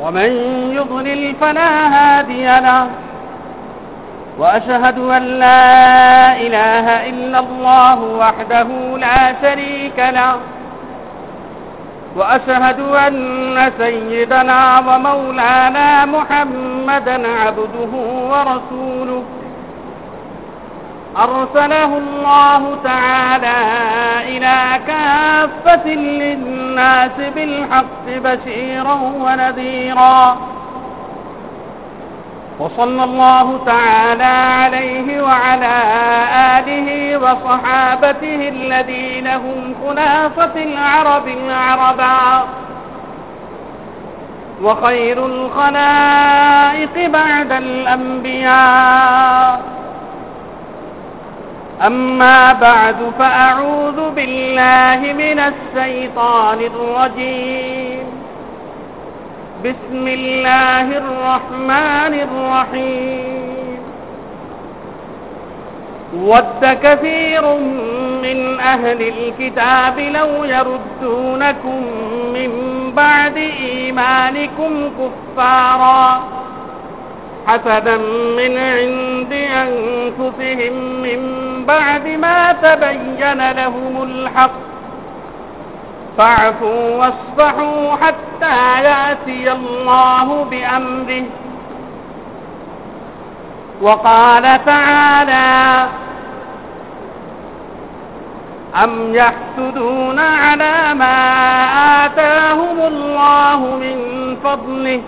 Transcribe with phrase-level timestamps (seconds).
[0.00, 0.30] ومن
[0.74, 2.86] يضلل فلا هادي له.
[4.38, 8.66] وأشهد أن لا إله إلا الله وحده
[8.98, 10.36] لا شريك له.
[12.16, 17.92] وأشهد أن سيدنا ومولانا محمدا عبده
[18.30, 19.22] ورسوله.
[21.18, 23.56] أرسله الله تعالى
[24.28, 30.38] إلى كافة للناس بالحق بشيرا ونذيرا.
[32.58, 34.24] وصلى الله تعالى
[34.64, 35.82] عليه وعلى
[36.58, 42.44] آله وصحابته الذين هم خلافة العرب العربا.
[44.62, 49.00] وخير الخلائق بعد الأنبياء.
[51.86, 58.06] أما بعد فأعوذ بالله من الشيطان الرجيم.
[59.64, 63.78] بسم الله الرحمن الرحيم.
[66.24, 67.42] ود كثير
[68.22, 71.82] من أهل الكتاب لو يردونكم
[72.34, 72.50] من
[72.96, 76.22] بعد إيمانكم كفارا
[77.46, 77.96] حسدا
[78.36, 84.50] من عند أنفسهم من بعد ما تبين لهم الحق
[86.18, 91.24] فاعفوا واصفحوا حتى يأتي الله بأمره.
[93.82, 95.86] وقال تعالى
[98.84, 101.16] أم يحسدون على ما
[102.06, 103.96] آتاهم الله من
[104.44, 105.00] فضله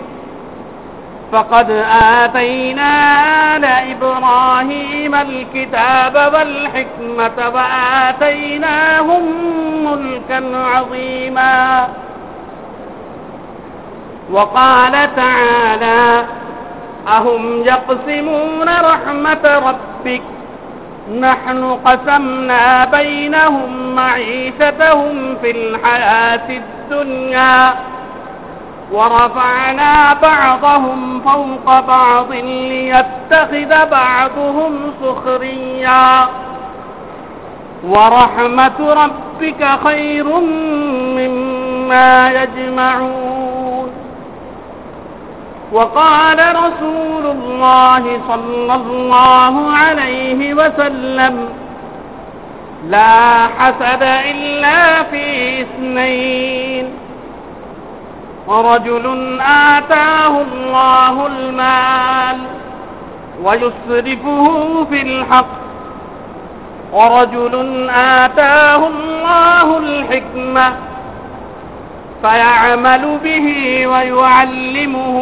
[1.33, 1.71] فقد
[2.01, 2.93] آتينا
[3.55, 9.23] آل إبراهيم الكتاب والحكمة وآتيناهم
[9.85, 11.87] ملكا عظيما.
[14.31, 16.25] وقال تعالى
[17.07, 20.21] أهم يقسمون رحمة ربك؟
[21.19, 27.73] نحن قسمنا بينهم معيشتهم في الحياة الدنيا.
[28.93, 36.27] ورفعنا بعضهم فوق بعض ليتخذ بعضهم سخريا.
[37.87, 40.27] ورحمة ربك خير
[41.17, 43.89] مما يجمعون.
[45.71, 51.49] وقال رسول الله صلى الله عليه وسلم
[52.89, 57.02] لا حسد إلا في اثنين.
[58.47, 62.37] ورجل آتاه الله المال
[63.43, 65.45] ويسرفه في الحق.
[66.93, 70.73] ورجل آتاه الله الحكمة
[72.21, 73.47] فيعمل به
[73.87, 75.17] ويعلمه.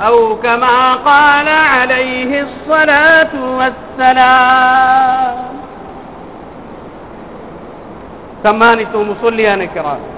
[0.00, 5.34] أو كما قال عليه الصلاة والسلام.
[8.44, 10.13] ثمانة مصليان كرام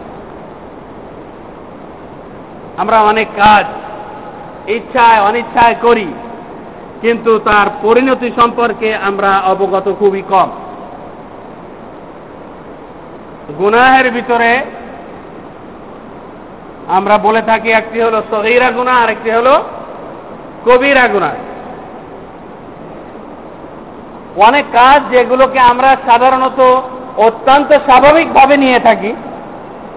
[2.82, 3.64] আমরা অনেক কাজ
[4.76, 6.08] ইচ্ছায়, অনিচ্ছায় করি,
[7.02, 10.48] কিন্তু তার পরিণতি সম্পর্কে আমরা অবগত খুবই কম।
[13.58, 14.50] গুনাহের ভিতরে
[16.96, 19.54] আমরা বলে থাকি, একটি হলো সহিরা গুণা আর একটি হলো
[20.66, 21.30] কবিরা গুণা
[24.46, 26.60] অনেক কাজ যেগুলোকে আমরা সাধারণত
[27.26, 29.10] অত্যন্ত স্বাভাবিকভাবে নিয়ে থাকি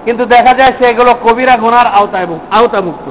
[0.06, 1.88] কিন্তু দেখা যায় সেগুলো কবিরা গুনার
[2.52, 3.08] আওতামুক্ত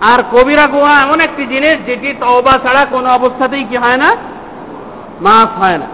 [0.00, 4.16] আর কবিরা গুহা এমন একটি জিনিস যেটি তওবা ছাড়া কোনো অবস্থাতেই কি হয় না?
[5.20, 5.86] মাফ হয় না।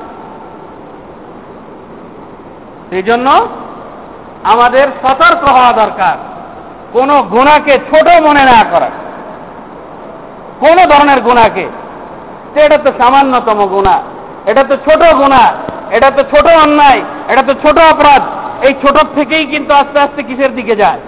[2.90, 3.48] সেই জন্য
[4.44, 6.16] আমাদের সতর্ক হওয়া দরকার।
[6.92, 8.90] কোন গুণাকে ছোট মনে না করা।
[10.60, 11.68] কোন ধরনের গুণাকে
[12.64, 14.02] এটা তো সামান্যতম গুণা
[14.46, 15.52] এটা তো ছোট গুণা
[15.90, 18.22] এটা তো ছোট অন্যায়, এটা তো ছোট অপরাধ।
[18.62, 21.00] এই ছোট থেকেই কিন্তু আস্তে আস্তে কিসের দিকে যায়?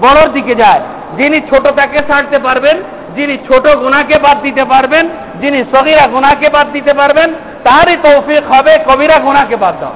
[0.00, 0.80] বড়র দিকে যায়।
[1.16, 2.82] যিনি ছোট তাকে ছাড়তে পারবেন,
[3.16, 5.08] যিনি ছোট গুণাকে বাদ দিতে পারবেন,
[5.40, 7.34] যিনি সগিরা গুণাকে বাদ দিতে পারবেন,
[7.64, 9.92] তারই তৌফিক হবে কবিরা গুণাকে বাদ দাও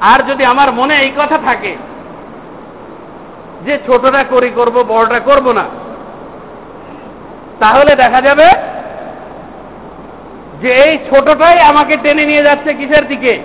[0.00, 1.76] আর যদি আমার মনে এই কথা থাকে,
[3.66, 5.64] যে ছোটটা করি করব, বড়টা করব না,
[7.60, 8.44] তাহলে দেখা যাবে
[10.62, 13.38] যে এই ছোটটাই আমাকে টেনে নিয়ে যাচ্ছে কিসের দিকে?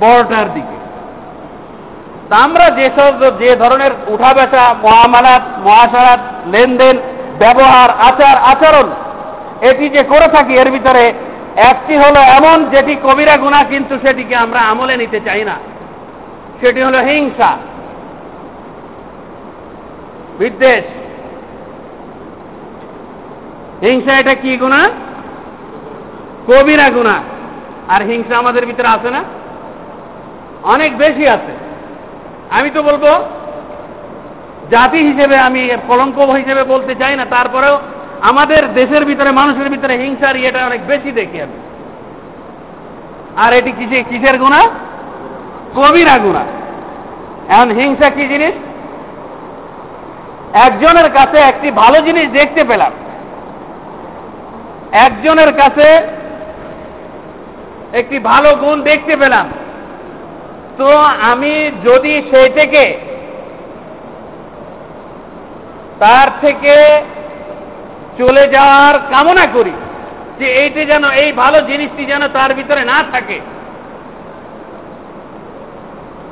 [0.00, 0.81] বড়টার দিকে।
[2.32, 6.20] তা আমরা যেসব যে ধরনের উঠা বেচা মহামালাত মহাসারাত
[6.50, 6.96] লেনদেন,
[7.38, 8.90] ব্যবহার, আচার, আচরণ
[9.60, 11.12] এটি যে করে থাকি এর ভিতরে,
[11.56, 15.56] একটি হলো এমন যেটি কবিরা গুণা, কিন্তু সেটিকে আমরা আমলে নিতে চাই না।
[16.60, 17.56] সেটি হলো হিংসা,
[20.38, 20.84] বিদ্বেষ।
[23.84, 24.90] হিংসা এটা কি গুণা?
[26.46, 27.16] কবিরা গুণা।
[27.88, 29.24] আর হিংসা আমাদের ভিতরে আছে না?
[30.62, 31.61] অনেক বেশি আছে।
[32.50, 33.24] আমি তো বলব,
[34.70, 37.78] জাতি হিসেবে আমি কলঙ্ক হিসেবে বলতে চাই না, তারপরেও
[38.22, 41.52] আমাদের দেশের ভিতরে, মানুষের ভিতরে হিংসার ইয়েটা অনেক বেশি দেখি আমি।
[43.36, 44.68] আর এটি কিসে, কিসের গুণা?
[45.74, 46.44] কবিরা গুণা।
[47.48, 48.52] এখন হিংসা কি জিনিস?
[50.54, 52.92] একজনের কাছে একটি ভালো জিনিস দেখতে পেলাম।
[54.92, 56.02] একজনের কাছে
[57.92, 59.50] একটি ভালো গুণ দেখতে পেলাম।
[60.78, 60.88] তো
[61.32, 61.52] আমি
[61.84, 62.84] যদি সেইটাকে
[65.98, 66.74] তার থেকে
[68.18, 69.72] চলে যাওয়ার কামনা করি
[70.38, 73.38] যে এইটি যেন, এই ভালো জিনিসটি যেন তার ভিতরে না থাকে,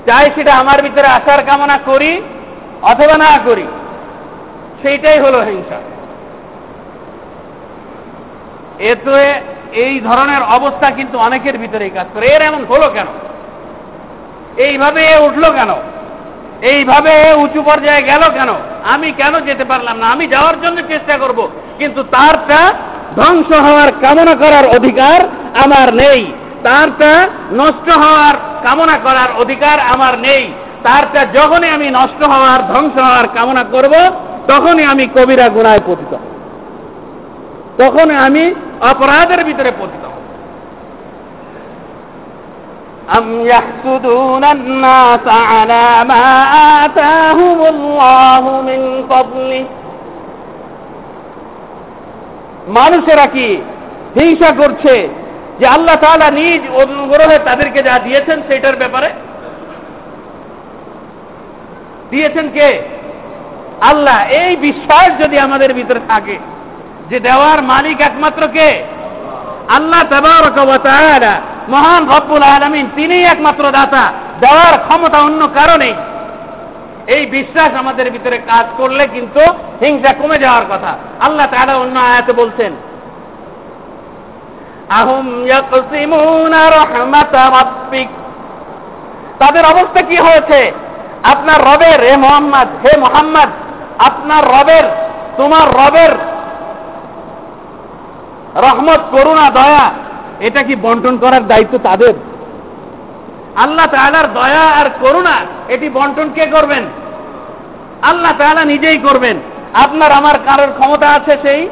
[0.06, 2.12] চাই সেটা আমার ভিতরে আসার কামনা করি
[2.82, 3.66] অথবা না করি,
[4.82, 5.78] সেইটাই হলো হিংসা।
[8.90, 9.34] এতে
[9.84, 13.06] এই ধরনের অবস্থা কিন্তু অনেকের ভিতরেই কাজ করে। এর এমন হলো কেন?
[14.56, 15.75] এইভাবে উঠল কেন?
[16.62, 18.49] এইভাবে উঁচু পর্যায়ে গেল কেন?
[18.85, 20.06] আমি কেন যেতে পারলাম না?
[20.06, 22.73] আমি যাওয়ার জন্য চেষ্টা করব, কিন্তু তারটা
[23.17, 25.20] ধ্বংস হওয়ার কামনা করার অধিকার
[25.64, 26.32] আমার নেই।
[26.62, 30.52] তারটা নষ্ট হওয়ার কামনা করার অধিকার আমার নেই।
[30.82, 33.94] তারটা যখনই আমি নষ্ট হওয়ার, ধ্বংস হওয়ার কামনা করব,
[34.49, 36.17] তখনই আমি কবিরা গুণায় পতিত।
[37.82, 40.09] তখন আমি অপরাধের ভিতরে পতিত।
[43.17, 46.25] أم يحسدون الناس على ما
[46.85, 49.65] آتاهم الله من فضله
[52.77, 53.47] মানুষেরা কি
[54.15, 54.94] হিংসা করছে
[55.59, 59.09] যে আল্লাহ তাআলা নিজ অনুগ্রহে তাদেরকে যা দিয়েছেন সেটার ব্যাপারে
[62.09, 62.69] দিয়েছেন কে
[63.81, 66.38] আল্লাহ এই বিশ্বাস যদি আমাদের ভিতরে থাকে
[67.09, 68.69] যে দেওয়ার মালিক একমাত্র কে
[69.69, 71.33] আল্লাহ তাআলা
[71.68, 75.94] মহান রব্বুল আলমিন, তিনিই একমাত্র দাতা। দেওয়ার ক্ষমতা অন্য কারণে
[77.06, 79.40] এই বিশ্বাস আমাদের ভিতরে কাজ করলে কিন্তু
[79.80, 82.72] হিংসা কমে যাওয়ার কথা। আল্লাহ তাআলা অন্য আয়াতে বলছেন,
[84.90, 85.26] আহুম
[89.38, 90.72] তাদের অবস্থা কি হয়েছে?
[91.22, 93.48] আপনার রবের, হে মোহাম্মদ হে মোহাম্মদ,
[93.98, 94.84] আপনার রবের,
[95.36, 96.12] তোমার রবের
[98.62, 99.86] রহমত, করুণা, দয়া
[100.40, 102.14] এটা কি বন্টন করার দায়িত্ব তাদের?
[103.56, 105.37] আল্লাহ তালার দয়া আর করুণা,
[105.69, 106.84] এটি বন্টন কে করবেন?
[108.02, 109.37] আল্লাহ তালা নিজেই করবেন।
[109.75, 111.69] আপনার, আমার কারোর ক্ষমতা আছে সেই?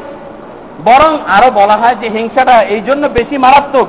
[0.85, 3.87] বরং আরও বলা হয় যে হিংসাটা এই জন্য বেশি মারাত্মক।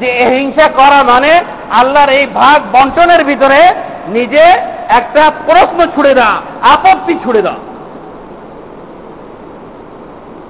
[0.00, 1.40] যে হিংসা করা মানে
[1.70, 3.74] আল্লাহর এই ভাগ বন্টনের ভিতরে
[4.08, 4.42] নিজে
[4.88, 7.58] একটা প্রশ্ন ছুড়ে দেওয়া, আপত্তি ছুড়ে দেওয়া।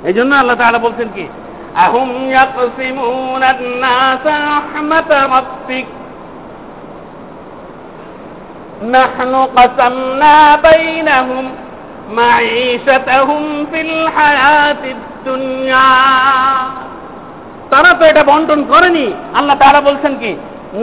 [0.05, 1.29] এই জন্য আল্লাহ তাহলে বলছেন কি?
[1.78, 5.88] أهم يقسمون الناس رحمة ربك
[8.90, 11.46] نحن قسمنا بينهم
[12.12, 15.90] معيشتهم في الحياة الدنيا
[17.72, 19.06] তারা তো এটা বন্টন করেনি
[19.38, 20.32] আল্লাহ তারা বলছেন কি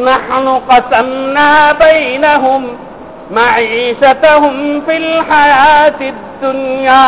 [0.06, 2.62] নাহনু কাসামনা বাইনাহুম
[3.36, 4.54] মাঈশাতাহুম
[4.86, 7.02] ফিল হায়াতিদ দুনিয়া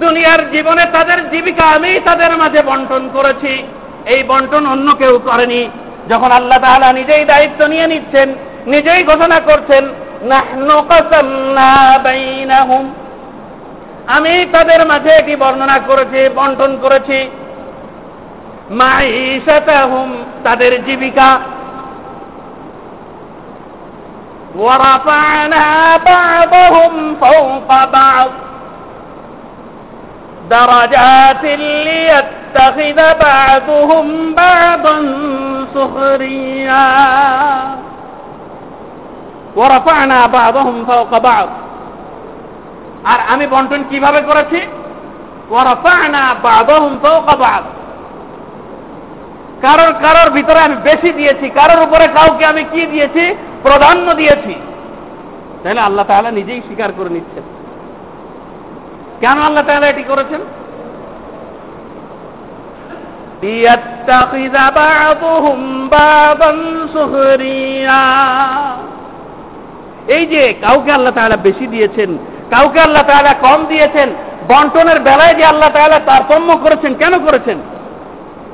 [0.00, 3.62] দুনিয়ার জীবনে তাদের জীবিকা আমি তাদের মাঝে বন্টন করেছি।
[4.06, 5.68] এই বন্টন অন্য কেউ করেনি।
[6.08, 8.34] যখন আল্লাহ তাহলা নিজেই দায়িত্ব নিয়ে নিচ্ছেন,
[8.66, 9.88] নিজেই ঘোষণা করছেন
[14.06, 17.30] আমি তাদের মাঝে এটি বর্ণনা করেছি, বন্টন করেছি।
[20.44, 21.38] তাদের জীবিকা।
[24.58, 28.28] ওয়ারাফানা বাবাহুম ফাওকা
[30.51, 34.97] درجات ليتخذ بعضهم بعضا
[35.75, 36.87] سخريا
[39.55, 41.49] ورفعنا بعضهم فوق بعض
[43.11, 44.59] আর আমি বন্টন কিভাবে করেছি
[45.49, 47.63] ওয়ারাফা'না বা'দাহুম ফাওকা বা'দ
[49.61, 53.23] কারোর কারোর ভিতরে আমি বেশি দিয়েছি কারোর উপরে কাউকে আমি কি দিয়েছি
[53.63, 54.53] প্রাধান্য দিয়েছি
[55.63, 57.50] তাহলে আল্লাহ তাআলা নিজেই স্বীকার করে নিচ্ছেন
[59.22, 60.40] কেন আল্লাহ তাহলে এটি করেছেন?
[70.08, 72.10] এই যে কাউকে আল্লাহ তাহলে বেশি দিয়েছেন,
[72.50, 74.08] কাউকে আল্লাহ তাহলে কম দিয়েছেন,
[74.48, 77.58] বন্টনের বেলায় যে আল্লাহ তাহলে তারতম্য করেছেন, কেন করেছেন?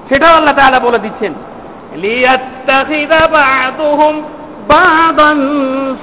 [0.09, 1.33] সেটাও আল্লাহ তাহলে বলে দিচ্ছেন।
[1.95, 4.15] লিয়াত্তাখিদা বাদুহুম
[4.69, 5.39] বাদান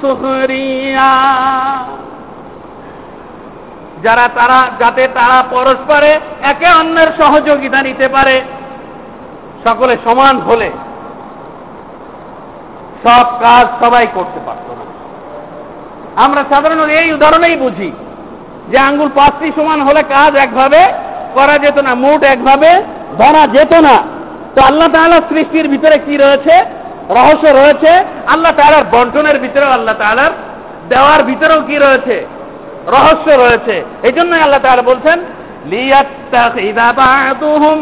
[0.00, 1.12] সুখরিয়া।
[4.02, 8.42] যারা তারা, যাতে তারা পরস্পরে একে অন্যের সহযোগিতা নিতে পারে।
[9.64, 10.70] সকলে সমান হলে
[13.04, 14.84] সব কাজ সবাই করতে পারত না।
[16.24, 17.92] আমরা সাধারণত এই উদাহরণেই বুঝি
[18.68, 20.92] যে আঙ্গুল পাঁচটি সমান হলে কাজ একভাবে
[21.34, 22.82] করা যেত না মোট একভাবে
[23.18, 24.02] ধরা যেত না।
[24.54, 26.64] তো আল্লাহ তাআলা সৃষ্টির ভিতরে কি রয়েছে?
[27.10, 30.30] রহস্য রয়েছে। আল্লাহ তাআলার বন্টনের ভিতরেও আল্লাহ তাআলার
[30.88, 32.35] দেওয়ার ভিতরেও কি রয়েছে?
[32.94, 33.74] রহস্য রয়েছে।
[34.06, 35.18] এই জন্য আল্লাহ তাআলা বলছেন
[36.90, 37.78] বা'দুহুম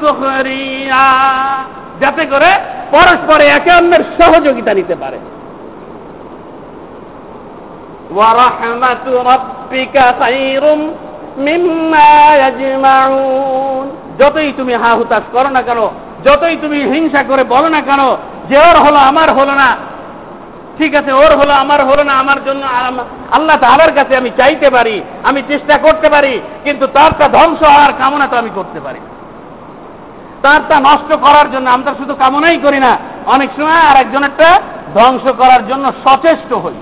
[0.00, 1.06] সুখরিয়া
[2.00, 2.50] যাতে করে
[2.90, 5.18] পরস্পরে একে অন্যের সহযোগিতা নিতে পারে।
[8.14, 10.80] ওয়া রাহমাতু রাব্বিকা খায়রুম
[11.46, 12.08] মিম্মা
[12.40, 13.84] ইয়াজমাউন
[14.20, 15.80] যতই তুমি হা হুতাশ করো না কেন,
[16.26, 18.02] যতই তুমি হিংসা করে বলো না কেন
[18.48, 19.68] যে ওর হলো, আমার হলো না
[20.78, 22.62] ঠিক আছে, ওর হলো, আমার হলো না, আমার জন্য
[23.30, 28.26] আল্লাহ তাআলার কাছে আমি চাইতে পারি, আমি চেষ্টা করতে পারি, কিন্তু তারটা ধ্বংস হওয়ার কামনা
[28.26, 29.00] তো আমি করতে পারি।
[30.42, 34.60] তারটা নষ্ট করার জন্য আমরা শুধু কামনাই করি না, অনেক সময় আর একজনেরটা
[34.94, 36.78] ধ্বংস করার জন্য সচেষ্ট হই।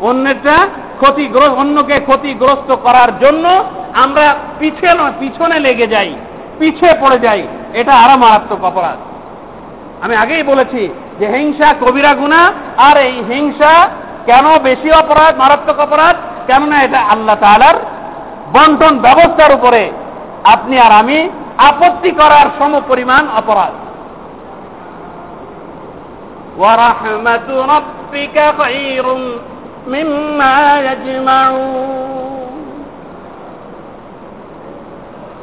[0.00, 0.56] অন্যটা
[1.00, 3.64] ক্ষতিগ্রস্ত, অন্যকে ক্ষতিগ্রস্ত করার জন্য
[3.94, 6.14] আমরা পিছনে পিছনে লেগে যাই,
[6.58, 7.42] পিছিয়ে পড়ে যাই,
[7.74, 8.98] এটা আরও মারাত্মক অপরাধ।
[10.04, 10.82] আমি আগেই বলেছি
[11.18, 13.88] যে হিংসা কবিরা গুণা আর এই হিংসা
[14.26, 16.16] কেন বেশি অপরাধ, মারাত্মক অপরাধ?
[16.46, 17.74] কেননা এটা আল্লাহ তালার
[18.52, 19.92] বন্টন ব্যবস্থার উপরে
[20.44, 23.72] আপনি আর আমি আপত্তি করার সম পরিমাণ অপরাধ।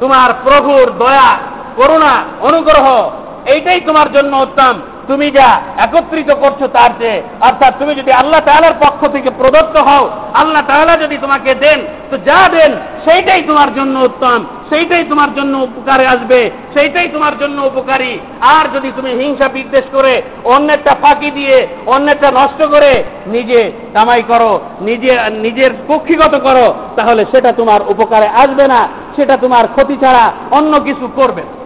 [0.00, 1.36] তোমার প্রভুর দয়া,
[1.76, 3.10] করুণা, অনুগ্রহ,
[3.46, 8.72] এইটাই তোমার জন্য উত্তম। তুমি যা একত্রিত করছ তার চেয়ে, অর্থাৎ তুমি যদি আল্লাহ তাআলার
[8.80, 11.80] পক্ষ থেকে প্রদত্ত হও, আল্লাহ তাআলা যদি তোমাকে দেন,
[12.10, 12.72] তো যা দেন
[13.04, 18.92] সেইটাই তোমার জন্য উত্তম, সেইটাই তোমার জন্য উপকারে আসবে, সেইটাই তোমার জন্য উপকারী আর যদি
[18.96, 25.70] তুমি হিংসা বিদ্বেষ করে, অন্যেরটা ফাঁকি দিয়ে, অন্যেরটা নষ্ট করে নিজে কামাই করো, নিজে, নিজের
[25.88, 31.42] কক্ষিগত করো, তাহলে সেটা তোমার উপকারে আসবে না, সেটা তোমার ক্ষতি ছাড়া অন্য কিছু করবে
[31.42, 31.61] না।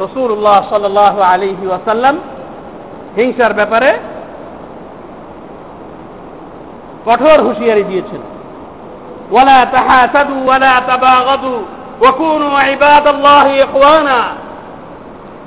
[0.00, 2.18] রসুল্লাহ সাল আলিহি ওয়াসাল্লাম
[3.16, 3.98] হিংসার ব্যাপারে
[7.06, 8.20] কঠোর হুঁশিয়ারি দিয়েছেন।
[9.30, 11.64] ওয়ালা তাহাসাদু ওয়ালা তাবাগাদু
[12.00, 14.18] ওয়াকুনু ইবাদাল্লাহি ইখওয়ানা।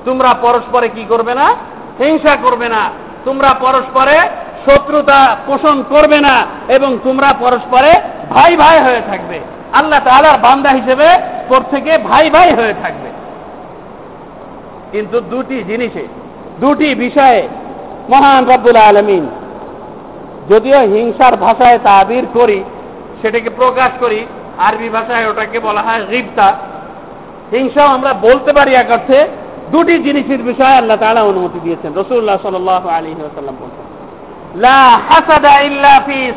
[0.05, 1.55] তোমরা পরস্পরে কি করবে না?
[1.99, 2.89] হিংসা করবে না।
[3.25, 4.17] তোমরা পরস্পরে
[4.65, 7.91] শত্রুতা পোষণ করবে না এবং তোমরা পরস্পরে
[8.29, 9.39] ভাই ভাই হয়ে থাকবে।
[9.73, 11.07] আল্লাহ তাআলার বান্দা হিসেবে
[11.47, 13.18] প্রত্যেকে ভাই ভাই হয়ে থাকবে।
[14.91, 16.07] কিন্তু দুটি জিনিসে,
[16.59, 17.47] দুটি বিষয়ে
[18.09, 19.25] মহান রব্বুল আলমিন
[20.49, 22.63] যদিও হিংসার ভাষায় তাবির করি,
[23.21, 24.25] সেটাকে প্রকাশ করি,
[24.57, 26.47] আরবি ভাষায় ওটাকে বলা হয় রিপ্তা
[27.51, 29.27] হিংসাও আমরা বলতে পারি এক অর্থে
[29.71, 32.55] দুটি জিনিসের বিষয়ে আল্লাহ তাআলা অনুমতি দিয়েছেন। রসুল্লাহ সাল
[32.97, 33.85] আলী ওসাল্লাম বলছেন,
[34.55, 36.31] লা হাসাদা ইল্লা ফি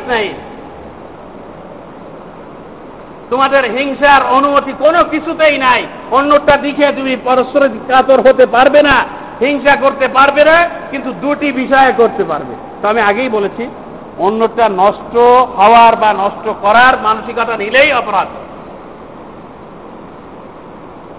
[3.33, 8.95] তোমাদের হিংসার অনুমতি কোনো কিছুতেই নাই। অন্যটা দিকে তুমি পরস্পর কাতর হতে পারবে না,
[9.39, 10.57] হিংসা করতে পারবে না,
[10.91, 13.63] কিন্তু দুটি বিষয়ে করতে পারবে। তো আমি আগেই বলেছি,
[14.17, 15.15] অন্যটা নষ্ট
[15.59, 18.29] হওয়ার বা নষ্ট করার মানসিকতা নিলেই অপরাধ।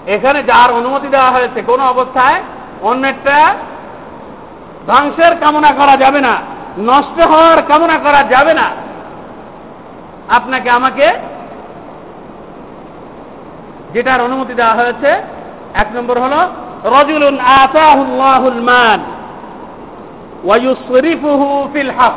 [0.06, 2.38] এখানে যার অনুমতি দেওয়া হয়েছে কোন অবস্থায়
[2.82, 3.38] অন্যটা
[4.86, 6.34] ধ্বংসের কামনা করা যাবে না,
[6.90, 8.66] নষ্ট হওয়ার কামনা করা যাবে না।
[10.28, 11.06] আপনাকে আমাকে
[13.94, 15.10] যেটার অনুমতি দেওয়া হয়েছে,
[15.74, 16.40] এক নম্বর হলো,
[16.84, 19.00] রজুলুন আতাহুল্লাহুল মান
[20.44, 22.16] ওয়ায়ুসরিফুহু ফিল হক।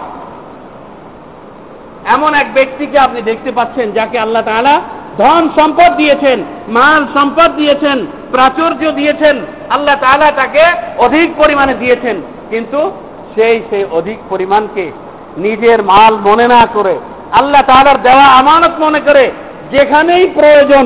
[2.05, 4.81] এমন এক ব্যক্তিকে আপনি দেখতে পাচ্ছেন যাকে আল্লাহ তাআলা
[5.17, 7.97] ধন সম্পদ দিয়েছেন, মাল সম্পদ দিয়েছেন,
[8.31, 9.35] প্রাচুর্য দিয়েছেন,
[9.69, 10.63] আল্লাহ তাআলা তাকে
[10.97, 12.91] অধিক পরিমাণে দিয়েছেন। কিন্তু
[13.35, 14.91] সেই সেই অধিক পরিমাণকে
[15.37, 16.99] নিজের মাল মনে না করে,
[17.31, 19.31] আল্লাহ তাআলার দেওয়া আমানত মনে করে,
[19.71, 20.85] যেখানেই প্রয়োজন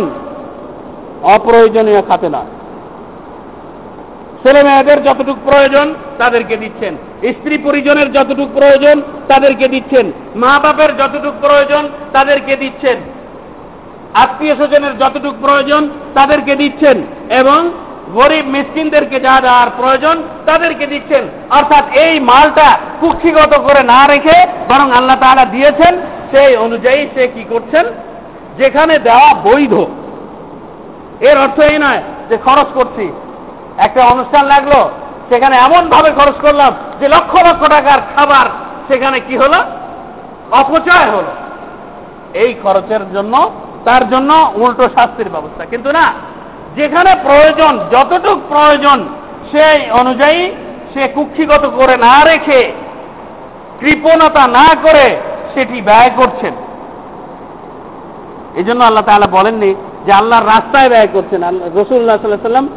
[1.24, 2.42] অপ্রয়োজনীয় খাতে না।
[4.44, 11.38] ছেলে মেয়েদের যতটুকু প্রয়োজন তাদেরকে দিচ্ছেন। স্ত্রী পরিজনের যতটুকু প্রয়োজন তাদেরকে দিচ্ছেন। মা বাপের যতটুকু
[11.42, 12.98] প্রয়োজন তাদেরকে দিচ্ছেন।
[14.14, 17.72] আত্মীয় স্বজনের যতটুকু প্রয়োজন তাদেরকে দিচ্ছেন এবং
[18.14, 24.92] গরিব মিসকিনদেরকে যা দেওয়ার প্রয়োজন তাদেরকে দিচ্ছেন। অর্থাৎ এই মালটা কুক্ষিগত করে না রেখে বরং
[24.92, 26.02] আল্লাহ তাআলা দিয়েছেন,
[26.32, 27.86] সেই অনুযায়ী সে কি করছেন?
[28.58, 29.74] যেখানে দেওয়া বৈধ
[31.22, 33.12] এর অর্থ এই নয় যে খরচ করছি।
[33.78, 34.90] একটা অনুষ্ঠান লাগল,
[35.30, 38.46] সেখানে এমন ভাবে খরচ করলাম যে লক্ষ লক্ষ টাকার খাবার,
[38.88, 39.58] সেখানে কি হলো?
[40.52, 41.32] অপচয় হলো।
[42.34, 43.52] এই খরচের জন্য,
[43.86, 46.14] তার জন্য উল্টো শাস্তির ব্যবস্থা। কিন্তু না,
[46.76, 49.08] যেখানে প্রয়োজন, যতটুক প্রয়োজন,
[49.52, 50.52] সেই অনুযায়ী
[50.94, 52.72] সে কুক্ষিগত করে না রেখে,
[53.80, 55.18] কৃপণতা না করে
[55.54, 56.54] সেটি ব্যয় করছেন।
[58.56, 59.76] এই জন্য আল্লাহ তাআলা বলেননি
[60.06, 61.44] যে আল্লাহর রাস্তায় ব্যয় করছেন
[61.76, 62.70] রসুল্লাহ সাল্লাহ সাল্লাম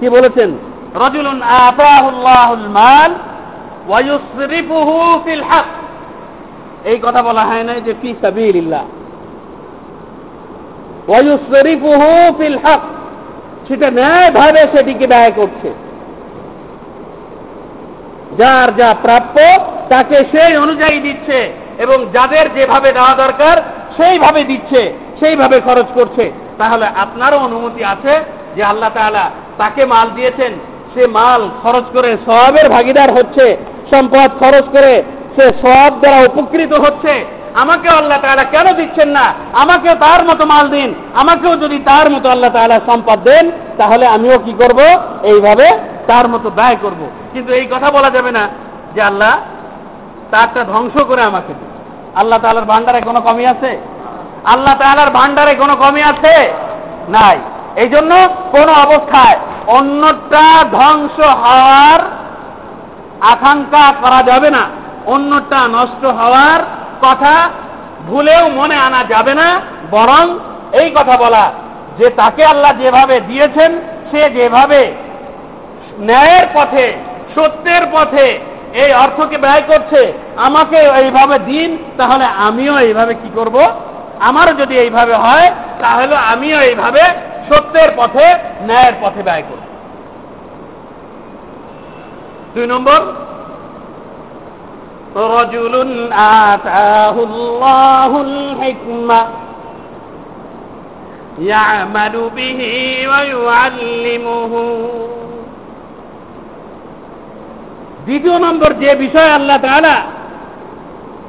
[0.00, 0.50] কি বলেছেন?
[0.94, 3.14] রজুলুন আতাহুল্লাহুল মাল
[3.88, 5.64] ওয়ায়ুসরিফুহু ফিল হক।
[6.84, 8.84] এই কথা বলা হয় না যে ফি সাবিলিল্লাহ।
[11.08, 12.80] ওয়ায়ুসরিফুহু ফিল হক।
[13.68, 15.74] সেটা ন্যায় ভাবে সেটিকে ব্যয় করছে।
[18.38, 19.40] যার যা প্রাপ্য,
[19.88, 23.62] তাকে সেই অনুযায়ী দিচ্ছে এবং যাদের যেভাবে দেওয়া দরকার,
[23.96, 28.24] সেইভাবে দিচ্ছে, সেইভাবে খরচ করছে। তাহলে আপনারও অনুমতি আছে
[28.56, 30.52] যে আল্লাহ তাআলা তাকে মাল দিয়েছেন।
[30.94, 33.56] সে মাল খরচ করে সবের ভাগিদার হচ্ছে,
[33.90, 35.02] সম্পদ খরচ করে
[35.36, 39.34] সে সব দ্বারা উপকৃত হচ্ছে। আমাকে আল্লাহ তাআলা কেন দিচ্ছেন না?
[39.52, 44.38] আমাকেও তার মতো মাল দিন। আমাকেও যদি তার মতো আল্লাহ তাআলা সম্পদ দেন, তাহলে আমিও
[44.38, 44.80] কি করব?
[45.22, 45.70] এইভাবে
[46.06, 48.48] তার মতো ব্যয় করব। কিন্তু এই কথা বলা যাবে না
[48.94, 49.38] যে আল্লাহ
[50.30, 51.52] তারটা ধ্বংস করে আমাকে
[52.14, 53.78] আল্লাহ তাআলার ভান্ডারে কোনো কমি আছে?
[54.46, 56.52] আল্লাহ তাআলার ভান্ডারে কোনো কমি আছে?
[57.08, 57.38] নাই।
[57.76, 58.12] এই জন্য
[58.52, 62.00] কোন অবস্থায় অন্যটা ধ্বংস হওয়ার
[63.20, 64.68] আকাঙ্ক্ষা করা যাবে না।
[65.06, 66.60] অন্যটা নষ্ট হওয়ার
[67.02, 67.50] কথা
[68.06, 70.38] ভুলেও মনে আনা যাবে না, বরং
[70.72, 71.52] এই কথা বলা,
[71.98, 74.92] যে তাকে আল্লাহ যেভাবে দিয়েছেন, সে যেভাবে
[76.00, 76.92] ন্যায়ের পথে,
[77.34, 78.38] সত্যের পথে
[78.74, 83.56] এই অর্থকে ব্যয় করছে, আমাকে এইভাবে দিন, তাহলে আমিও এইভাবে কি করব?
[84.19, 85.47] আমারও যদি এইভাবে হয়
[85.79, 87.03] তাহলে আমিও এইভাবে
[87.49, 88.25] সত্যের পথে
[88.61, 89.65] ন্যায়ের পথে ব্যয় করব
[92.55, 92.99] দুই নম্বর
[95.15, 95.73] رجل
[96.13, 99.21] آتاه الله الحكمة
[101.39, 102.59] يعمل به
[103.07, 104.53] ويعلمه
[108.05, 109.95] দ্বিতীয় নম্বর যে বিষয় আল্লাহ তাআলা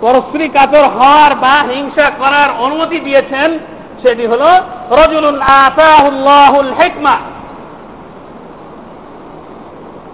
[0.02, 3.60] পরশ্রী কাতর হওয়ার বা হিংসা করার অনুমতি দিয়েছেন,
[4.04, 4.44] সেটি হল,
[4.92, 7.18] রজুলুন আতাহুল্লাহুল হিকমা।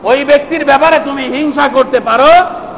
[0.04, 2.32] ওই ব্যক্তির ব্যাপারে তুমি হিংসা করতে পারো,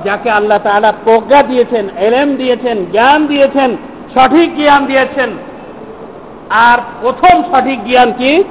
[0.05, 3.77] যাকে আল্লাহ তাআলা প্রজ্ঞা দিয়েছেন, এলেম দিয়েছেন, জ্ঞান দিয়েছেন,
[4.13, 5.29] সঠিক জ্ঞান দিয়েছেন।
[6.49, 8.43] আর প্রথম সঠিক জ্ঞান কি?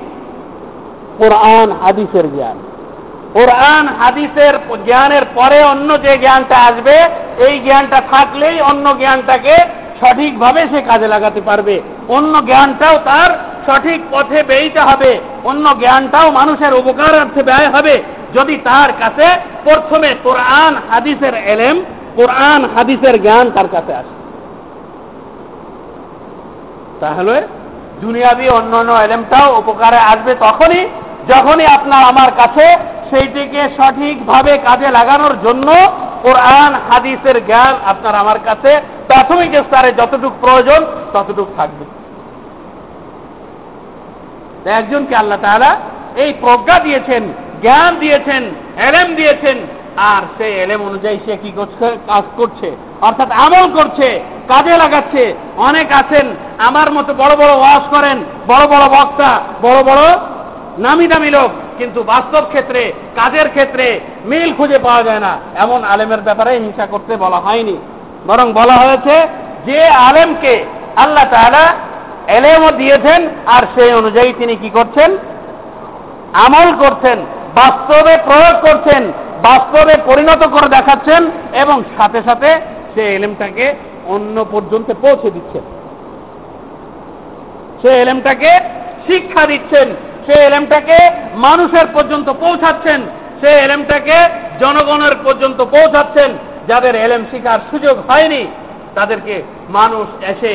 [1.19, 2.59] কোরআন, হাদিসের জ্ঞান।
[3.35, 6.97] কোরআন, হাদিসের জ্ঞানের পরে অন্য যে জ্ঞানটা আসবে,
[7.39, 9.57] এই জ্ঞানটা থাকলেই অন্য জ্ঞানটাকে
[10.01, 13.31] সঠিকভাবে সে কাজে লাগাতে পারবে। অন্য জ্ঞানটাও তার
[13.67, 18.03] সঠিক পথে বেইতে হবে। অন্য জ্ঞানটাও মানুষের উপকারার্থে ব্যয় হবে।
[18.35, 19.27] যদি তার কাছে
[19.65, 21.85] প্রথমে কোরআন, হাদিসের এলেম,
[22.17, 24.15] কোরআন, হাদিসের জ্ঞান তার কাছে আসে।
[27.01, 27.43] তাহলে
[28.01, 30.89] দুনিয়াবি অন্য অন্য এলেমটাও উপকারে আসবে তখনই,
[31.29, 35.69] যখনই আপনার আমার কাছে সেইটিকে সঠিকভাবে কাজে লাগানোর জন্য
[36.23, 40.81] কোরআন, হাদিসের জ্ঞান আপনার আমার কাছে প্রাথমিক স্তরে যতটুকু প্রয়োজন
[41.13, 41.85] ততটুকু থাকবে।
[44.71, 45.77] একজনকে আল্লাহ তাআলা
[46.17, 47.23] এই প্রজ্ঞা দিয়েছেন,
[47.63, 48.43] জ্ঞান দিয়েছেন,
[48.89, 49.57] এলেম দিয়েছেন,
[49.97, 51.87] আর সেই এলেম অনুযায়ী সে কি করছে?
[52.07, 54.09] কাজ করছে, অর্থাৎ আমল করছে,
[54.49, 56.27] কাজে লাগাচ্ছে। অনেক আছেন,
[56.59, 59.31] আমার মতো বড় বড় ওয়াজ করেন, বড় বড় বক্তা,
[59.63, 60.03] বড় বড়
[60.79, 66.21] নামি দামি লোক, কিন্তু বাস্তব ক্ষেত্রে, কাজের ক্ষেত্রে মিল খুঁজে পাওয়া যায় না। এমন আলেমের
[66.21, 67.77] ব্যাপারে হিংসা করতে বলা হয়নি।
[68.27, 69.29] বরং বলা হয়েছে,
[69.67, 70.65] যে আলেমকে
[70.97, 71.75] আল্লাহ তাআলা
[72.29, 75.19] এলেমও দিয়েছেন, আর সেই অনুযায়ী তিনি কি করছেন?
[76.33, 77.19] আমল করছেন,
[77.55, 82.61] বাস্তবে প্রয়োগ করছেন, বাস্তবে পরিণত করে দেখাচ্ছেন, এবং সাথে সাথে
[82.95, 83.75] সে এলেমটাকে
[84.07, 85.63] অন্য পর্যন্ত পৌঁছে দিচ্ছেন।
[87.83, 88.61] সে এলেমটাকে
[89.07, 89.89] শিক্ষা দিচ্ছেন
[90.27, 90.99] সে এলেমটাকে
[91.35, 93.01] মানুষের পর্যন্ত পৌঁছাচ্ছেন
[93.41, 94.17] সে এলেমটাকে
[94.61, 96.31] জনগণের পর্যন্ত পৌঁছাচ্ছেন।
[96.69, 98.43] যাদের এলেম শিখার সুযোগ হয়নি,
[98.95, 100.53] তাদেরকে মানুষ এসে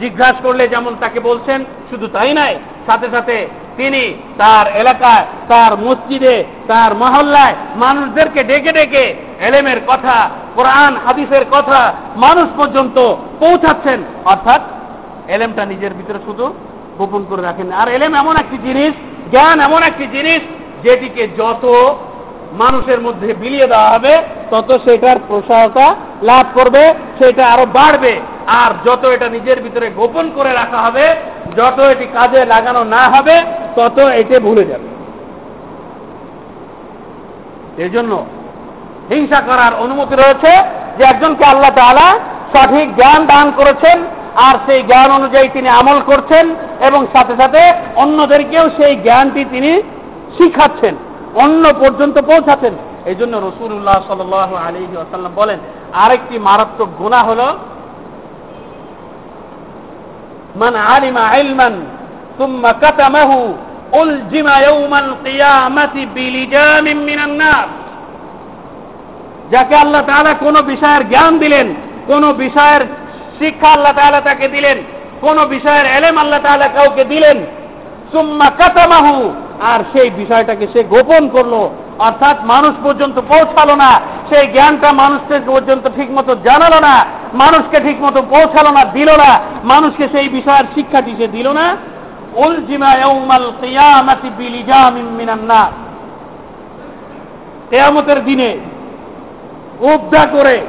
[0.00, 3.36] জিজ্ঞাসা করলে যেমন তাকে বলছেন, শুধু তাই নয়, সাথে সাথে
[3.76, 4.02] তিনি
[4.38, 9.04] তার এলাকায়, তার মসজিদে, তার মহল্লায় মানুষদেরকে ডেকে ডেকে
[9.40, 10.16] এলেমের কথা,
[10.54, 11.80] কোরআন, হাদিসের কথা
[12.16, 12.96] মানুষ পর্যন্ত
[13.40, 14.60] পৌঁছাচ্ছেন। অর্থাৎ
[15.28, 16.46] এলেমটা নিজের ভিতরে শুধু
[16.98, 18.92] গোপন করে রাখেন আর এলেম এমন একটি জিনিস,
[19.30, 20.40] জ্ঞান এমন একটি জিনিস,
[20.84, 21.64] যেটিকে যত
[22.62, 24.14] মানুষের মধ্যে বিলিয়ে দেওয়া হবে,
[24.50, 25.86] তত সেটার প্রসারতা
[26.22, 26.84] লাভ করবে,
[27.18, 28.14] সেটা আরও বাড়বে।
[28.62, 31.06] আর যত এটা নিজের ভিতরে গোপন করে রাখা হবে,
[31.56, 33.36] যত এটি কাজে লাগানো না হবে,
[33.76, 34.88] তত এটি ভুলে যাবে।
[37.84, 38.12] এই জন্য
[39.10, 40.52] হিংসা করার অনুমতি রয়েছে
[40.98, 42.08] যে একজনকে আল্লাহ তালা
[42.52, 43.96] সঠিক জ্ঞান দান করেছেন
[44.46, 47.62] আর সেই জ্ঞান অনুযায়ী তিনি আমল করছেন এবং সাথে সাথে
[47.96, 49.70] অন্যদেরকেও সেই জ্ঞানটি তিনি
[50.36, 50.94] শিখাচ্ছেন,
[51.42, 52.74] অন্য পর্যন্ত পৌঁছাচ্ছেন।
[53.06, 54.20] এই জন্য রসুল্লাহ সাল
[54.66, 55.58] আলী আসাল্লাম বলেন,
[55.94, 57.40] আরেকটি মারাত্মক গুণা হল,
[60.56, 61.74] মান আলিমা ইলমান
[62.38, 63.54] সুম্মা কাতামাহু
[64.00, 67.68] উলজিমা ইয়াউমাল কিয়ামাতি বিলিজামিন মিনান নার।
[69.50, 71.74] যাকে আল্লাহ তাআলা কোন বিষয়ের জ্ঞান দিলেন,
[72.06, 72.82] কোন বিষয়ের
[73.38, 74.78] শিক্ষা আল্লাহ তাআলা তাকে দিলেন।
[75.20, 77.38] কোন বিষয়ের এলেম আল্লাহ তাআলা কাউকে দিলেন।
[78.12, 84.92] সুম্মা কাতামাহু, আর সেই বিষয়টাকে সে গোপন করল। অর্থাৎ মানুষ পর্যন্ত পৌঁছালো না। সেই জ্ঞানটা
[84.92, 90.28] মানুষকে পর্যন্ত ঠিক মতো জানালো না। মানুষকে ঠিক মতো পৌঁছালো না, দিল না। মানুষকে সেই
[90.28, 91.76] বিষয়ের শিক্ষাটি সে দিল না।
[97.70, 98.58] কিয়ামতের দিনে
[99.80, 100.60] উদ্দা করে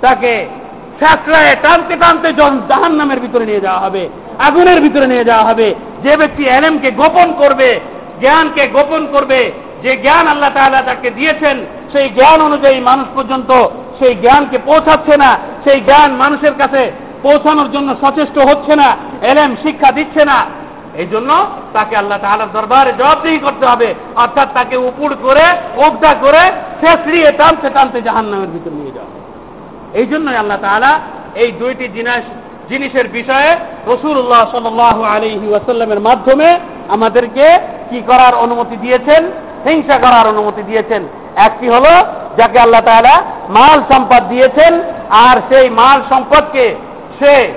[0.00, 0.46] তাকে
[1.00, 2.28] ফ্যাসলায় টানতে টানতে
[2.70, 4.02] জাহান নামের ভিতরে নিয়ে যাওয়া হবে,
[4.46, 7.80] আগুনের ভিতরে নিয়ে যাওয়া হবে যে ব্যক্তি এলেমকে গোপন করবে,
[8.22, 9.40] জ্ঞানকে গোপন করবে,
[9.82, 11.56] যে জ্ঞান আল্লাহ তাআলা তাকে দিয়েছেন,
[11.92, 13.50] সেই জ্ঞান অনুযায়ী মানুষ পর্যন্ত
[13.98, 15.30] সেই জ্ঞানকে পৌঁছাচ্ছে না,
[15.64, 16.82] সেই জ্ঞান মানুষের কাছে
[17.22, 18.88] পৌঁছানোর জন্য সচেষ্ট হচ্ছে না,
[19.30, 20.38] এলেম শিক্ষা দিচ্ছে না
[21.02, 21.30] এই জন্য
[21.72, 23.88] তাকে আল্লাহ তাআলার দরবারে জবাবদিহি করতে হবে,
[24.22, 25.44] অর্থাৎ তাকে উপুড় করে
[25.84, 26.42] ওবদা করে
[26.80, 29.17] শেষড়িয়ে টানতে টানতে জাহান্নামের ভিতরে নিয়ে যাওয়া।
[29.94, 31.00] এই জন্যই আল্লাহ তাআলা
[31.34, 32.24] এই দুইটি জিনিস,
[32.68, 37.58] জিনিসের বিষয়ে রসুল্লাহ সাল আলহি ওয়াসাল্লামের মাধ্যমে আমাদেরকে
[37.90, 39.30] কি করার অনুমতি দিয়েছেন?
[39.64, 41.02] হিংসা করার অনুমতি দিয়েছেন।
[41.36, 42.04] একটি হলো,
[42.36, 46.74] যাকে আল্লাহ তাআলা মাল সম্পদ দিয়েছেন, আর সেই মাল সম্পদকে
[47.18, 47.52] সে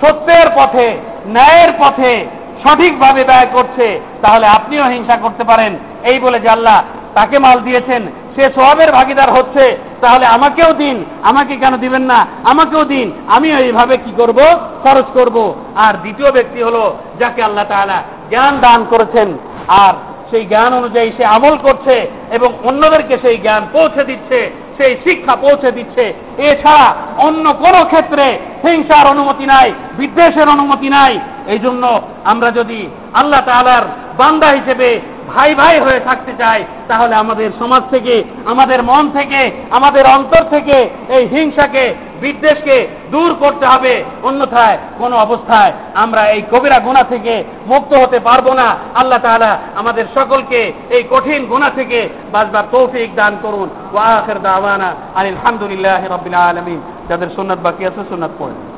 [0.00, 2.26] সত্যের পথে, ন্যায়ের পথে
[2.64, 6.82] সঠিকভাবে ব্যয় করছে, তাহলে আপনিও হিংসা করতে পারেন। এই বলে যে আল্লাহ
[7.14, 8.06] তাকে মাল দিয়েছেন,
[8.36, 12.26] সে সবের ভাগিদার হচ্ছে তাহলে আমাকেও দিন। আমাকে কেন দিবেন না?
[12.44, 14.38] আমাকেও দিন। আমিও এইভাবে কি করব?
[14.82, 19.94] খরচ করব। আর দ্বিতীয় ব্যক্তি হলো যাকে আল্লাহ তাআলা জ্ঞান দান করেছেন। আর
[20.30, 25.72] সেই জ্ঞান অনুযায়ী সে আমল করছে এবং অন্যদেরকে সেই জ্ঞান পৌঁছে দিচ্ছে, সেই শিক্ষা পৌঁছে
[25.72, 32.88] দিচ্ছে। এছাড়া অন্য কোনো ক্ষেত্রে হিংসার অনুমতি নাই, বিদ্বেষের অনুমতি নাই। এই জন্য আমরা যদি
[33.14, 33.82] আল্লাহ তাআলার
[34.16, 35.00] বান্দা হিসেবে
[35.34, 40.90] ভাই ভাই হয়ে থাকতে চাই, তাহলে আমাদের সমাজ থেকে, আমাদের মন থেকে, আমাদের অন্তর থেকে
[41.08, 47.94] এই হিংসাকে, বিদ্বেষকে দূর করতে হবে। অন্যথায় কোন অবস্থায় আমরা এই কবিরা গুণা থেকে মুক্ত
[47.94, 53.68] হতে পারব না। আল্লাহ তাআলা আমাদের সকলকে এই কঠিন গুণা থেকে বাঁচবার তৌফিক দান করুন।
[53.92, 58.75] ওয়া আখির দাওয়ানা আলহামদুলিল্লাহ রাব্বিল আলামিন। যাদের সুন্নাত বাকি আছে সুন্নাত পড়েন